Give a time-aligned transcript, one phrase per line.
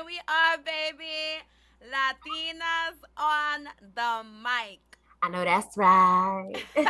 [0.00, 1.44] Here we are, baby.
[1.84, 4.80] Latinas on the mic.
[5.22, 6.54] I know that's right.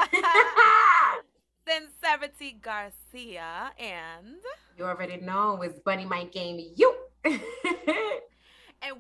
[1.67, 4.37] Sincerity Garcia and
[4.79, 6.95] you already know it's Bunny Mike Game You.
[7.25, 7.41] and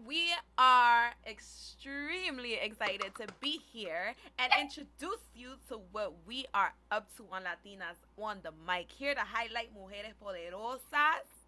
[0.04, 7.14] we are extremely excited to be here and introduce you to what we are up
[7.16, 8.90] to on Latinas on the mic.
[8.90, 11.39] Here to highlight Mujeres Poderosas.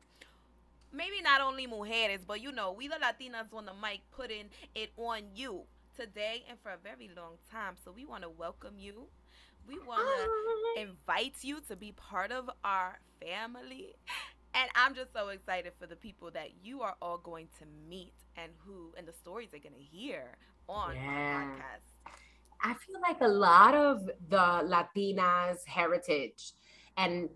[0.92, 4.92] Maybe not only mujeres, but you know, we the Latinas on the mic putting it
[4.96, 5.62] on you
[5.96, 7.76] today and for a very long time.
[7.84, 9.08] So we want to welcome you.
[9.66, 13.94] We want to invite you to be part of our family.
[14.54, 18.12] And I'm just so excited for the people that you are all going to meet
[18.36, 20.36] and who and the stories they're going to hear
[20.68, 21.00] on yeah.
[21.02, 22.12] our podcast.
[22.62, 26.52] I feel like a lot of the Latinas heritage
[26.96, 27.30] and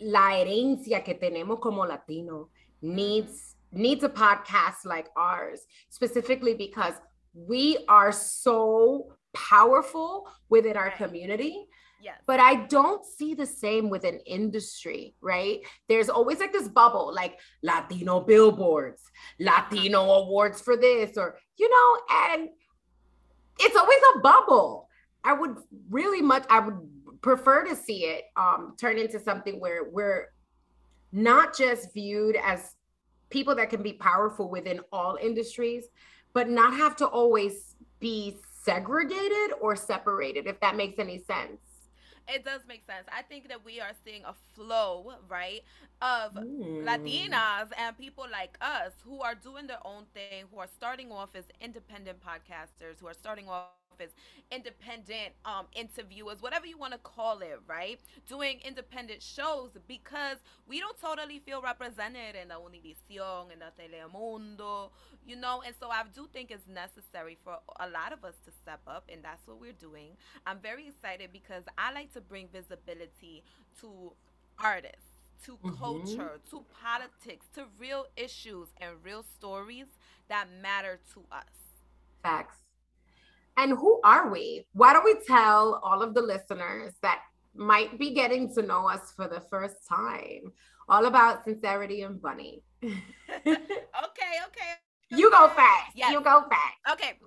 [0.00, 2.48] la herencia que tenemos como Latino
[2.84, 6.94] needs needs a podcast like ours specifically because
[7.34, 10.96] we are so powerful within our right.
[10.96, 11.66] community
[12.04, 12.20] Yes.
[12.26, 15.60] But I don't see the same with an industry, right?
[15.88, 19.00] There's always like this bubble, like Latino billboards,
[19.40, 22.50] Latino awards for this, or, you know, and
[23.58, 24.90] it's always a bubble.
[25.24, 25.56] I would
[25.88, 26.76] really much, I would
[27.22, 30.28] prefer to see it um, turn into something where we're
[31.14, 32.74] not just viewed as
[33.30, 35.86] people that can be powerful within all industries,
[36.32, 41.60] but not have to always be segregated or separated, if that makes any sense
[42.28, 43.06] it does make sense.
[43.12, 45.60] I think that we are seeing a flow, right,
[46.00, 46.84] of mm.
[46.84, 51.30] Latinas and people like us who are doing their own thing, who are starting off
[51.34, 53.68] as independent podcasters, who are starting off
[54.00, 54.10] as
[54.50, 58.00] independent um, interviewers, whatever you want to call it, right?
[58.28, 64.90] Doing independent shows because we don't totally feel represented in the Univision and the Telemundo,
[65.26, 65.62] you know.
[65.64, 69.04] And so I do think it's necessary for a lot of us to step up,
[69.12, 70.16] and that's what we're doing.
[70.46, 73.42] I'm very excited because I like to bring visibility
[73.80, 74.12] to
[74.58, 75.76] artists to mm-hmm.
[75.76, 79.86] culture, to politics, to real issues and real stories
[80.28, 81.44] that matter to us.
[82.22, 82.63] Facts.
[83.56, 84.66] And who are we?
[84.72, 87.20] Why don't we tell all of the listeners that
[87.54, 90.52] might be getting to know us for the first time
[90.88, 92.62] all about sincerity and bunny?
[92.82, 92.96] okay,
[93.46, 94.74] okay.
[95.10, 95.92] You go fast.
[95.94, 96.10] Yes.
[96.10, 96.92] You go fast.
[96.92, 97.18] Okay.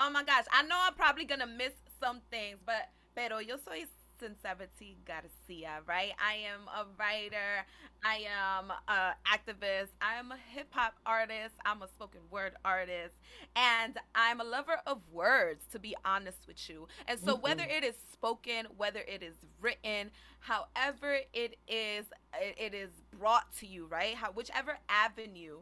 [0.00, 0.44] Oh my gosh.
[0.52, 3.86] I know I'm probably gonna miss some things, but pero yo soy
[4.18, 6.12] Sincerity Garcia, right?
[6.22, 7.66] I am a writer.
[8.04, 9.88] I am an activist.
[10.00, 11.54] I am a hip hop artist.
[11.64, 13.14] I'm a spoken word artist.
[13.54, 16.88] And I'm a lover of words, to be honest with you.
[17.06, 17.42] And so, mm-hmm.
[17.42, 20.10] whether it is spoken, whether it is written,
[20.40, 22.06] however it is,
[22.40, 24.14] it is brought to you, right?
[24.14, 25.58] How, whichever avenue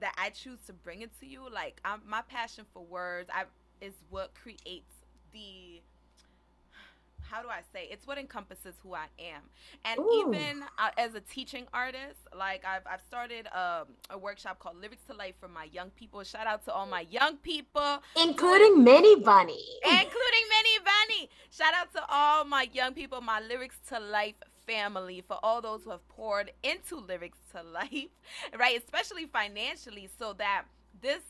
[0.00, 3.44] that I choose to bring it to you, like I'm, my passion for words I,
[3.80, 4.94] is what creates
[5.32, 5.80] the
[7.30, 7.88] how do I say?
[7.90, 9.42] It's what encompasses who I am.
[9.84, 10.24] And Ooh.
[10.26, 15.02] even uh, as a teaching artist, like I've, I've started um, a workshop called Lyrics
[15.08, 16.22] to Life for my young people.
[16.22, 21.30] Shout out to all my young people, including Mini Bunny, including Mini Bunny.
[21.50, 24.36] Shout out to all my young people, my Lyrics to Life
[24.66, 28.10] family, for all those who have poured into Lyrics to Life,
[28.58, 28.78] right?
[28.78, 30.64] Especially financially, so that
[31.00, 31.22] this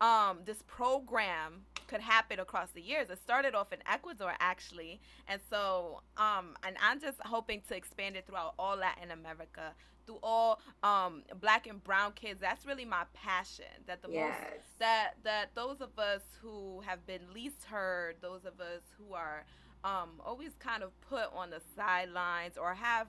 [0.00, 1.62] um, this program
[1.92, 3.10] could happen across the years.
[3.10, 8.16] It started off in Ecuador actually, and so um, and I'm just hoping to expand
[8.16, 9.74] it throughout all Latin America,
[10.06, 12.40] through all um, Black and Brown kids.
[12.40, 13.66] That's really my passion.
[13.86, 14.34] That the yes.
[14.40, 19.12] most that that those of us who have been least heard, those of us who
[19.12, 19.44] are
[19.84, 23.06] um, always kind of put on the sidelines or have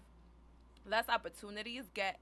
[0.86, 2.20] less opportunities, get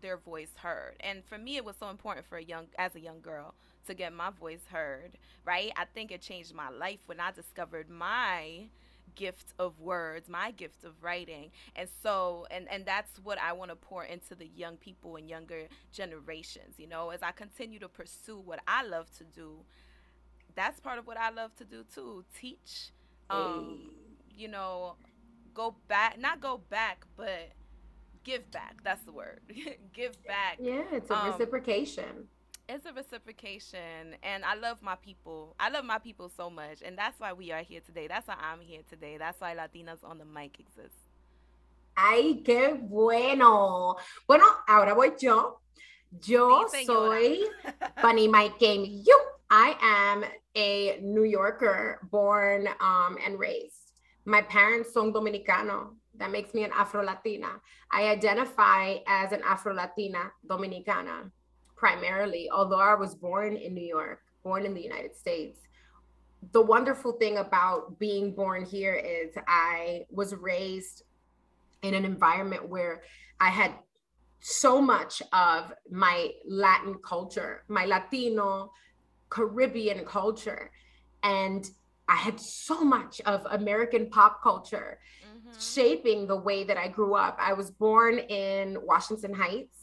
[0.00, 0.96] their voice heard.
[1.00, 3.54] And for me, it was so important for a young as a young girl
[3.86, 5.72] to get my voice heard, right?
[5.76, 8.68] I think it changed my life when I discovered my
[9.14, 11.50] gift of words, my gift of writing.
[11.76, 15.28] And so and and that's what I want to pour into the young people and
[15.28, 19.64] younger generations, you know, as I continue to pursue what I love to do.
[20.54, 22.90] That's part of what I love to do too, teach
[23.30, 23.90] um
[24.34, 24.94] you know,
[25.54, 27.50] go back, not go back, but
[28.24, 28.76] give back.
[28.82, 29.40] That's the word.
[29.92, 30.58] give back.
[30.58, 32.28] Yeah, it's a um, reciprocation
[32.72, 35.54] it's a reciprocation and i love my people.
[35.60, 38.06] I love my people so much and that's why we are here today.
[38.08, 39.18] That's why i'm here today.
[39.18, 41.10] That's why latinas on the mic exists
[41.96, 43.96] ay qué bueno.
[44.26, 45.60] Bueno ahora voy yo.
[46.24, 47.44] Yo sí, soy
[48.02, 49.18] bunny mike game you
[49.50, 50.24] i am
[50.54, 53.92] a new yorker born um, and raised.
[54.24, 55.94] My parents son dominicano.
[56.18, 57.60] That makes me an afro latina
[57.90, 61.30] i identify as an afro latina dominicana
[61.82, 65.58] primarily, although I was born in New York, born in the United States.
[66.52, 71.02] The wonderful thing about being born here is I was raised
[71.82, 73.02] in an environment where
[73.40, 73.72] I had
[74.38, 78.70] so much of my Latin culture, my Latino,
[79.28, 80.70] Caribbean culture.
[81.24, 81.68] And
[82.06, 85.58] I had so much of American pop culture mm-hmm.
[85.58, 87.36] shaping the way that I grew up.
[87.40, 89.81] I was born in Washington Heights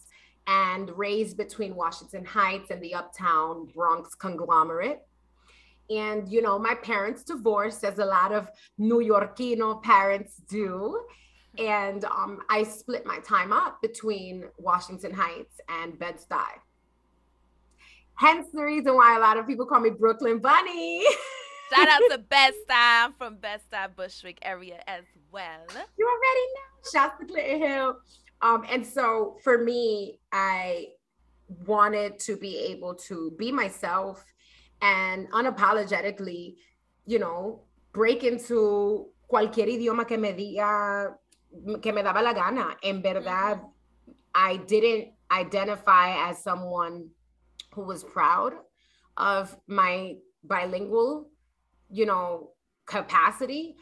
[0.50, 5.02] and raised between Washington Heights and the uptown Bronx conglomerate.
[5.92, 8.50] And, you know, my parents divorced, as a lot of
[8.80, 11.02] New Yorkino parents do.
[11.60, 16.46] And um, I split my time up between Washington Heights and Bed-Stuy.
[18.16, 21.06] Hence the reason why a lot of people call me Brooklyn Bunny.
[21.76, 25.66] Shout out to Bed-Stuy from Bed-Stuy Bushwick area as well.
[25.98, 26.92] You already know.
[26.92, 27.98] Shout to Clinton Hill.
[28.42, 30.88] Um, and so for me, I
[31.66, 34.24] wanted to be able to be myself
[34.82, 36.56] and unapologetically,
[37.06, 41.16] you know, break into cualquier idioma que me diga,
[41.82, 42.78] que me daba la gana.
[42.84, 43.62] En verdad,
[44.34, 47.10] I didn't identify as someone
[47.74, 48.54] who was proud
[49.18, 51.30] of my bilingual,
[51.90, 52.52] you know,
[52.86, 53.76] capacity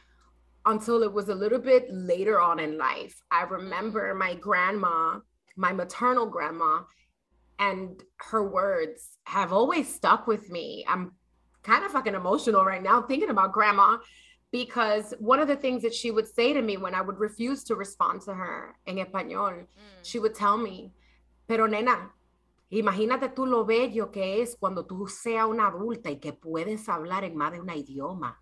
[0.67, 3.15] until it was a little bit later on in life.
[3.31, 5.19] I remember my grandma,
[5.55, 6.83] my maternal grandma,
[7.57, 10.85] and her words have always stuck with me.
[10.87, 11.13] I'm
[11.63, 13.97] kind of fucking emotional right now thinking about grandma
[14.51, 17.63] because one of the things that she would say to me when I would refuse
[17.65, 19.65] to respond to her in español, mm.
[20.03, 20.91] she would tell me,
[21.47, 22.11] pero nena,
[22.71, 27.23] imagínate tú lo bello que es cuando tú seas una adulta y que puedes hablar
[27.23, 28.37] en más de un idioma.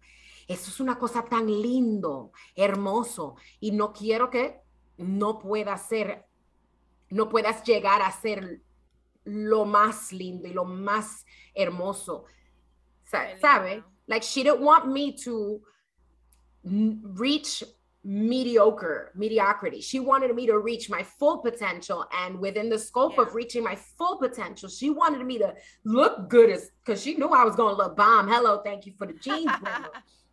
[0.48, 4.62] Eso es una cosa tan lindo, hermoso, y no quiero que
[4.98, 6.26] no pueda ser,
[7.10, 8.62] no puedas llegar a ser
[9.24, 12.26] lo más lindo y lo más hermoso.
[13.06, 13.84] ¿Sabe?
[14.08, 15.62] Like she didn't want me to
[16.64, 17.64] reach
[18.08, 23.24] mediocre mediocrity she wanted me to reach my full potential and within the scope yeah.
[23.24, 25.52] of reaching my full potential she wanted me to
[25.86, 28.94] look good as because she knew i was going to look bomb hello thank you
[28.96, 29.50] for the jeans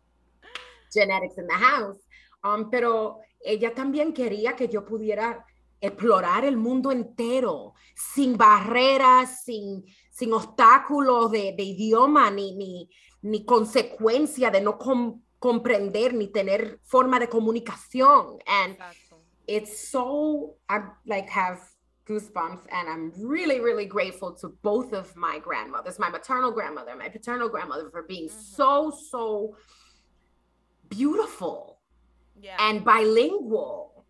[0.93, 1.99] genetics in the house
[2.43, 5.45] um, pero ella también quería que yo pudiera
[5.81, 12.89] explorar el mundo entero sin barreras sin sin obstáculos de, de idioma ni, ni
[13.23, 18.39] ni consecuencia de no com comprender ni tener forma de comunicación.
[18.47, 19.17] And Exacto.
[19.45, 21.59] it's so, I like have
[22.07, 27.09] goosebumps and I'm really, really grateful to both of my grandmothers, my maternal grandmother, my
[27.09, 29.55] paternal grandmother for being so, so
[30.89, 31.79] beautiful
[32.39, 32.57] yeah.
[32.59, 34.05] and bilingual,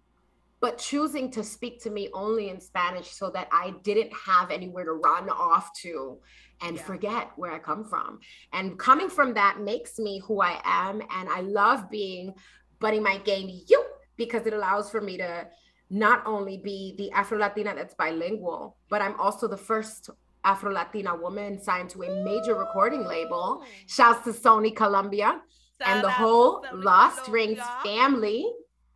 [0.60, 4.86] but choosing to speak to me only in Spanish so that I didn't have anywhere
[4.86, 6.20] to run off to
[6.62, 6.84] and yeah.
[6.84, 8.20] forget where I come from.
[8.54, 11.02] And coming from that makes me who I am.
[11.02, 12.34] And I love being
[12.80, 13.84] Bunny Mike Game you
[14.16, 15.48] because it allows for me to
[15.90, 20.10] not only be the Afro Latina that's bilingual, but I'm also the first
[20.44, 23.64] Afro Latina woman signed to a major recording label.
[23.88, 25.42] Shouts to Sony Columbia
[25.86, 28.46] and the whole Lost Rings family.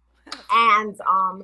[0.51, 1.44] and um,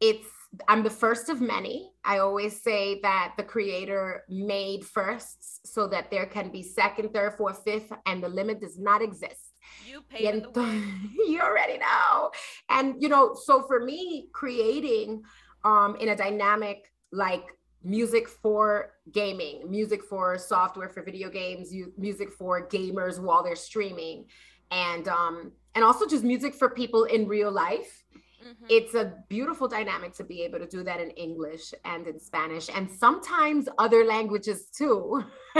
[0.00, 0.26] it's
[0.66, 1.92] I'm the first of many.
[2.04, 7.34] I always say that the creator made firsts so that there can be second, third,
[7.36, 9.52] fourth, fifth, and the limit does not exist.
[9.86, 10.82] You pay the way.
[11.28, 12.30] you already know.
[12.70, 15.22] And you know, so for me, creating
[15.64, 17.44] um in a dynamic like
[17.82, 24.26] music for gaming, music for software for video games, music for gamers while they're streaming,
[24.70, 28.04] and um and also just music for people in real life
[28.48, 28.66] Mm-hmm.
[28.68, 32.68] It's a beautiful dynamic to be able to do that in English and in Spanish
[32.74, 35.24] and sometimes other languages too.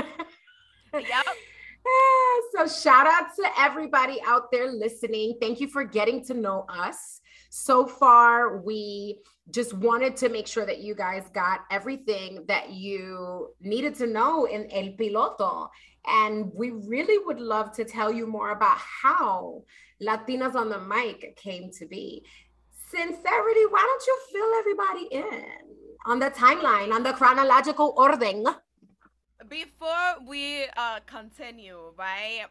[0.95, 1.05] yep.
[2.55, 5.39] So, shout out to everybody out there listening.
[5.41, 7.21] Thank you for getting to know us.
[7.49, 13.55] So far, we just wanted to make sure that you guys got everything that you
[13.61, 15.69] needed to know in El Piloto.
[16.09, 19.65] And we really would love to tell you more about how
[20.03, 22.25] Latinas on the Mic came to be
[22.91, 25.45] sincerity, why don't you fill everybody in
[26.07, 28.45] on the timeline, on the chronological ordering?
[29.49, 32.47] Before we uh, continue, right?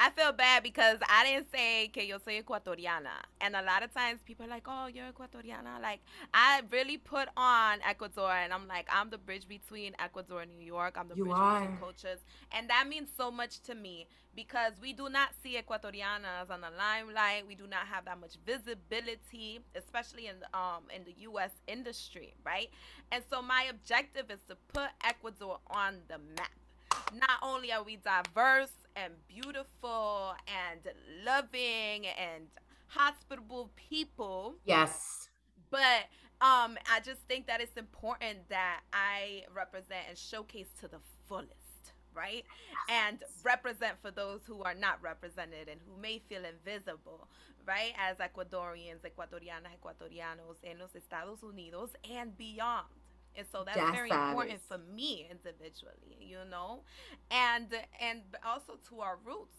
[0.00, 3.10] I feel bad because I didn't say que yo soy ecuatoriana.
[3.40, 5.80] And a lot of times people are like, oh, you're ecuatoriana.
[5.82, 6.00] Like,
[6.32, 10.64] I really put on Ecuador and I'm like, I'm the bridge between Ecuador and New
[10.64, 10.96] York.
[10.96, 11.60] I'm the You bridge are.
[11.62, 12.20] between cultures.
[12.52, 16.70] And that means so much to me because we do not see Ecuatorianas on the
[16.78, 17.46] limelight.
[17.48, 22.34] We do not have that much visibility, especially in the, um in the US industry,
[22.44, 22.68] right?
[23.10, 26.50] And so my objective is to put Ecuador on the map
[27.14, 28.70] not only are we diverse
[29.04, 30.80] and beautiful and
[31.24, 32.46] loving and
[32.88, 35.28] hospitable people, Yes.
[35.70, 36.08] but
[36.40, 41.92] um, I just think that it's important that I represent and showcase to the fullest,
[42.14, 42.44] right?
[42.88, 43.06] Yes.
[43.08, 47.28] And represent for those who are not represented and who may feel invisible,
[47.66, 47.92] right?
[47.98, 52.86] As Ecuadorians, Ecuatorianas, Ecuatorianos in los Estados Unidos and beyond.
[53.36, 54.68] And so that's Ya very important sabes.
[54.68, 56.82] for me individually, you know?
[57.30, 57.68] And
[58.00, 59.56] and also to our roots.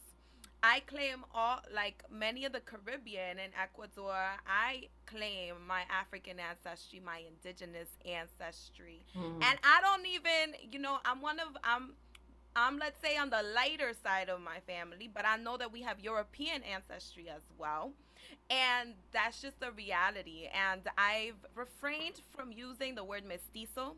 [0.62, 7.00] I claim all like many of the Caribbean and Ecuador, I claim my African ancestry,
[7.00, 9.06] my indigenous ancestry.
[9.16, 9.42] Mm.
[9.42, 11.94] And I don't even, you know, I'm one of I'm
[12.60, 15.82] I'm let's say on the lighter side of my family, but I know that we
[15.84, 17.94] have European ancestry as well.
[18.50, 20.48] And that's just the reality.
[20.54, 23.96] And I've refrained from using the word mestizo,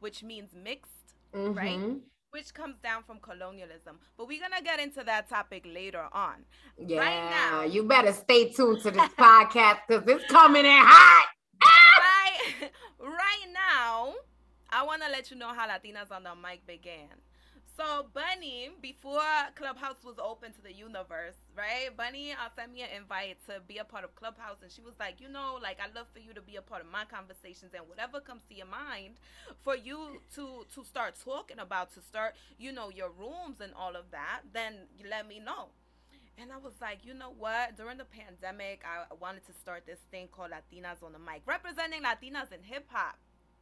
[0.00, 1.78] which means mixed right?
[1.78, 2.00] Mhm.
[2.32, 3.98] which comes down from colonialism.
[4.16, 6.44] But we're gonna get into that topic later on.
[6.78, 7.28] Yeah.
[7.30, 7.62] now.
[7.62, 11.26] You better stay tuned to this podcast because it's coming in hot.
[11.62, 12.70] right,
[13.00, 14.14] right now,
[14.72, 17.08] I wanna let you know how Latinas on the mic began.
[17.76, 19.22] So Bunny, before
[19.54, 21.88] Clubhouse was open to the universe, right?
[21.96, 24.92] Bunny uh, sent me an invite to be a part of Clubhouse, and she was
[25.00, 27.72] like, you know, like I'd love for you to be a part of my conversations
[27.74, 29.14] and whatever comes to your mind,
[29.62, 33.96] for you to to start talking about, to start, you know, your rooms and all
[33.96, 34.42] of that.
[34.52, 35.68] Then you let me know.
[36.36, 37.76] And I was like, you know what?
[37.76, 42.02] During the pandemic, I wanted to start this thing called Latinas on the Mic, representing
[42.02, 43.18] Latinas in hip hop.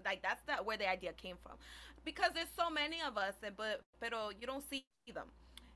[0.09, 1.53] Like that's the where the idea came from,
[2.03, 5.29] because there's so many of us, and but pero you don't see them.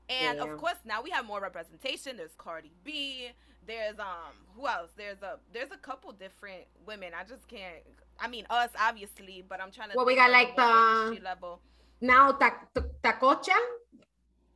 [0.09, 0.43] And Yeah.
[0.45, 2.17] of course, now we have more representation.
[2.17, 3.29] There's Cardi B.
[3.67, 4.89] There's um who else?
[4.97, 7.11] There's a there's a couple different women.
[7.13, 7.83] I just can't.
[8.19, 9.95] I mean us obviously, but I'm trying to.
[9.97, 11.61] Well, we got, like, the- level.
[12.01, 13.55] Now, ta- ta- Tacocha,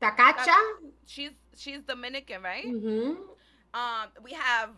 [0.01, 0.57] Tacacha.
[1.05, 2.65] She's she's Dominican, right?
[2.65, 3.13] hmm
[3.74, 4.69] Um, we have.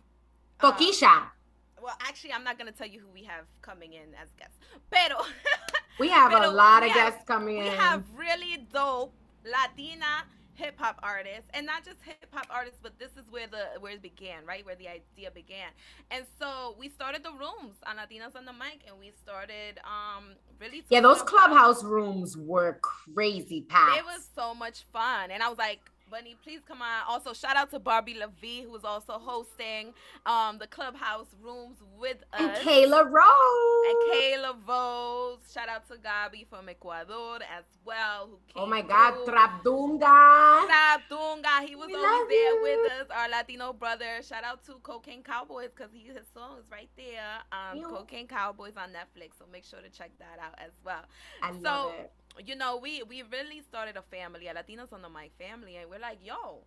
[0.60, 1.32] uh, Toquisha.
[1.82, 4.58] Well, actually, I'm not gonna tell you who we have coming in as guests.
[4.92, 5.18] Pero
[6.00, 7.72] We have a lot of have- guests coming we in.
[7.72, 13.00] We have really dope Latina hip hop artists, and not just hip hop artists, but
[13.00, 14.66] this is where the where it began, right?
[14.66, 15.70] Where the idea began.
[16.12, 20.36] And so we started the rooms on Latinas on the mic, and we started um
[20.60, 20.84] really.
[20.90, 23.98] yeah, those clubhouse rooms were crazy packed.
[24.00, 25.80] It was so much fun, and I was like.
[26.10, 27.04] Bunny, please come on.
[27.08, 29.94] Also, shout out to Barbie LaVie, who is also hosting
[30.26, 32.40] um, the clubhouse rooms with us.
[32.40, 33.86] and Kayla Rose.
[33.88, 35.40] And Kayla Vose.
[35.54, 38.28] Shout out to Gabi from Ecuador as well.
[38.32, 39.34] Who came oh my God, through.
[39.34, 40.66] Trapdunga.
[40.66, 41.66] Trap Dunga.
[41.68, 42.62] He was We always there you.
[42.84, 44.22] with us, our Latino brother.
[44.28, 47.40] Shout out to Cocaine Cowboys because he his song is right there.
[47.52, 51.04] Um, Cocaine Cowboys on Netflix, so make sure to check that out as well.
[51.42, 52.12] I So- love it.
[52.46, 55.90] You know, we we really started a family, a Latinos on the mic family, and
[55.90, 56.64] we're like, yo,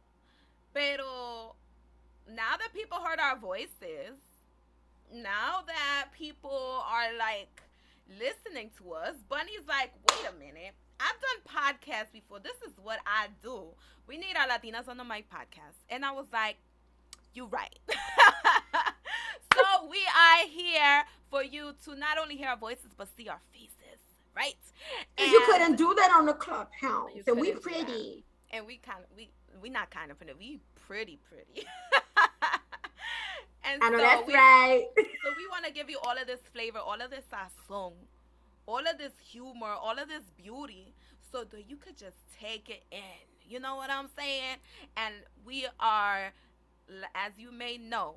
[0.74, 1.54] pero
[2.28, 4.20] now that people heard our voices,
[5.12, 7.62] now that people are like
[8.08, 10.74] listening to us, Bunny's like, wait a minute.
[11.00, 12.38] I've done podcasts before.
[12.38, 13.68] This is what I do.
[14.06, 15.78] We need our Latinas on the mic podcast.
[15.90, 16.56] And I was like,
[17.34, 17.78] you right.
[19.54, 23.40] so we are here for you to not only hear our voices, but see our
[23.52, 24.00] faces,
[24.36, 24.54] right?
[25.16, 27.10] 'Cause you couldn't do that on the clubhouse.
[27.26, 28.24] And we pretty.
[28.50, 31.66] and we kind of we we not kind of pretty we pretty pretty
[33.64, 34.86] and I know so that's we, right.
[34.96, 37.92] so we want to give you all of this flavor all of this sazon
[38.66, 40.94] all of this humor all of this beauty
[41.30, 43.00] so that you could just take it in
[43.48, 44.56] you know what i'm saying
[44.96, 46.32] and we are
[47.14, 48.16] as you may know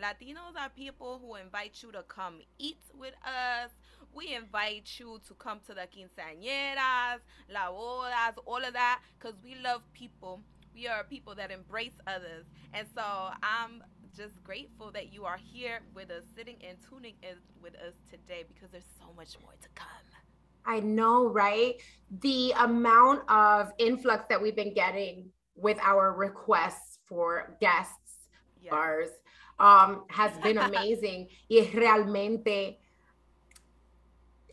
[0.00, 3.70] latinos are people who invite you to come eat with us
[4.14, 7.20] we invite you to come to the quinceañeras,
[7.52, 10.42] la bodas, all of that, because we love people.
[10.74, 12.46] We are people that embrace others.
[12.72, 13.02] And so
[13.42, 13.82] I'm
[14.16, 18.44] just grateful that you are here with us, sitting and tuning in with us today,
[18.52, 19.86] because there's so much more to come.
[20.66, 21.76] I know, right?
[22.20, 27.94] The amount of influx that we've been getting with our requests for guests,
[28.62, 28.70] Yes.
[28.70, 29.08] bars,
[29.58, 31.28] um, has been amazing.
[31.48, 32.79] y realmente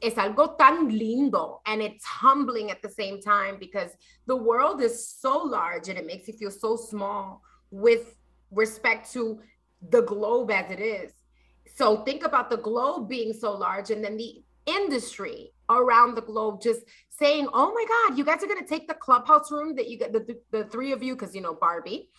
[0.02, 3.92] es algo tan lindo and it's humbling at the same time because
[4.26, 8.16] the world is so large and it makes you feel so small with
[8.52, 9.40] respect to
[9.90, 11.14] the globe as it is.
[11.76, 16.62] So think about the globe being so large and then the industry around the globe
[16.62, 19.90] just saying, "Oh my God, you guys are going to take the clubhouse room that
[19.90, 22.10] you get the, the, the three of you because you know Barbie."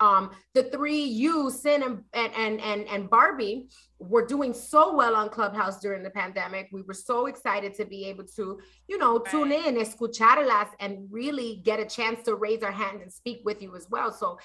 [0.00, 5.28] Um, the three you, Sin and, and and and Barbie, were doing so well on
[5.30, 6.68] Clubhouse during the pandemic.
[6.72, 9.30] We were so excited to be able to, you know, right.
[9.30, 13.62] tune in, escucharlas, and really get a chance to raise our hand and speak with
[13.62, 14.12] you as well.
[14.12, 14.38] So,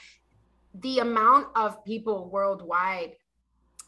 [0.74, 3.13] the amount of people worldwide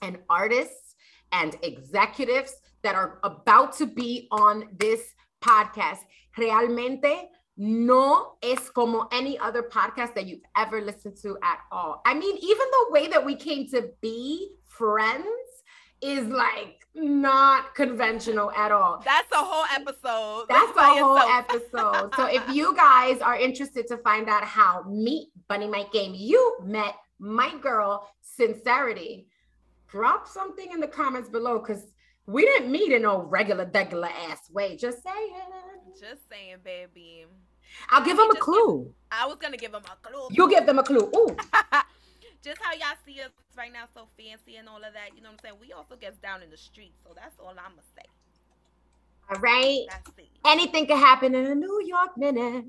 [0.01, 0.95] and artists
[1.31, 5.99] and executives that are about to be on this podcast
[6.37, 12.01] realmente no es como any other podcast that you've ever listened to at all.
[12.05, 15.27] I mean, even the way that we came to be friends
[16.01, 19.01] is like not conventional at all.
[19.05, 20.45] That's a whole episode.
[20.49, 22.13] That's a whole episode.
[22.15, 26.57] so if you guys are interested to find out how Meet Bunny Mike Game you
[26.63, 29.27] met my girl Sincerity,
[29.87, 31.93] drop something in the comments below because
[32.25, 34.75] we didn't meet in no regular, regular ass way.
[34.75, 35.33] Just saying.
[35.99, 37.25] Just saying, baby.
[37.89, 38.83] I'll give them a clue.
[38.83, 40.27] Give, I was gonna give them a clue.
[40.31, 41.09] You give them a clue.
[41.15, 41.27] Ooh.
[42.43, 45.15] just how y'all see us right now, so fancy and all of that.
[45.15, 45.55] You know what I'm saying?
[45.61, 48.05] We also gets down in the streets, so that's all I'm gonna say.
[49.29, 49.85] All right.
[50.45, 52.65] Anything can happen in a New York minute.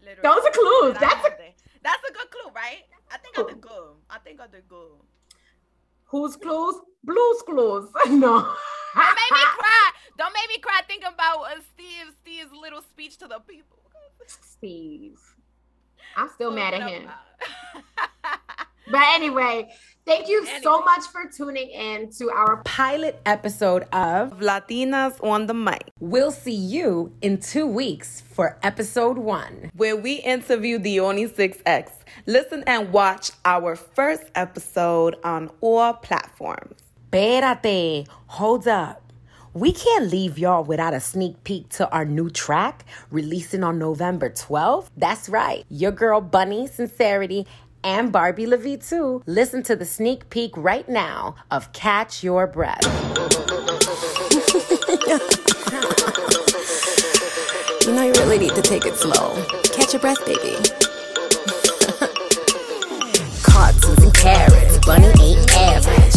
[0.00, 0.20] Literally.
[0.22, 0.96] Those are clues.
[1.00, 2.84] That's a that's a good clue, right?
[3.10, 3.94] I think I did good.
[4.10, 4.92] I think I did good.
[6.06, 6.76] Who's clues?
[7.04, 7.90] Blue's Clues.
[8.08, 8.54] no.
[8.94, 9.83] Don't make me cry.
[10.16, 13.78] Don't make me cry thinking about uh, Steve Steve's little speech to the people.
[14.26, 15.18] Steve.
[16.16, 17.08] I'm still mad at him.
[18.90, 19.68] but anyway,
[20.06, 20.60] thank you anyway.
[20.62, 25.90] so much for tuning in to our pilot episode of Latinas on the Mic.
[25.98, 31.90] We'll see you in two weeks for episode one, where we interview Diony 6X.
[32.26, 36.80] Listen and watch our first episode on all platforms.
[37.10, 39.03] Espérate, hold up.
[39.54, 44.28] We can't leave y'all without a sneak peek to our new track releasing on November
[44.28, 44.88] 12th.
[44.96, 47.46] That's right, your girl Bunny Sincerity
[47.84, 49.22] and Barbie LaVie too.
[49.26, 52.82] Listen to the sneak peek right now of Catch Your Breath.
[57.86, 59.40] you know you really need to take it slow.
[59.72, 60.56] Catch your breath, baby.
[63.44, 66.14] Cartoons and carrots, Bunny ain't average.